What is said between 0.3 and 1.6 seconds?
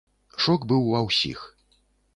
Шок быў ва ўсіх.